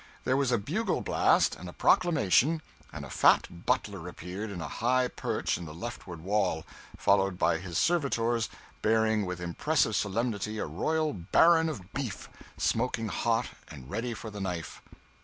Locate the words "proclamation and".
1.73-3.05